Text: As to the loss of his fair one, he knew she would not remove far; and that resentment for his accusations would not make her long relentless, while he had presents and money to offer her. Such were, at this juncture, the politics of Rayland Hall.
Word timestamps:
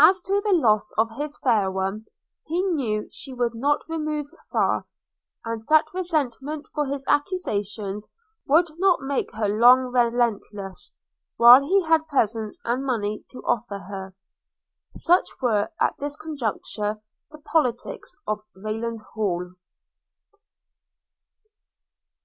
As 0.00 0.18
to 0.22 0.42
the 0.44 0.52
loss 0.52 0.90
of 0.98 1.12
his 1.16 1.38
fair 1.38 1.70
one, 1.70 2.06
he 2.46 2.60
knew 2.60 3.08
she 3.12 3.32
would 3.32 3.54
not 3.54 3.82
remove 3.88 4.26
far; 4.50 4.84
and 5.44 5.64
that 5.68 5.94
resentment 5.94 6.66
for 6.74 6.86
his 6.86 7.04
accusations 7.06 8.08
would 8.48 8.66
not 8.78 9.00
make 9.00 9.32
her 9.34 9.48
long 9.48 9.92
relentless, 9.92 10.92
while 11.36 11.62
he 11.62 11.84
had 11.84 12.08
presents 12.08 12.58
and 12.64 12.84
money 12.84 13.22
to 13.28 13.42
offer 13.44 13.78
her. 13.78 14.12
Such 14.92 15.28
were, 15.40 15.68
at 15.80 15.94
this 16.00 16.18
juncture, 16.36 17.00
the 17.30 17.38
politics 17.38 18.16
of 18.26 18.40
Rayland 18.56 19.02
Hall. 19.14 19.52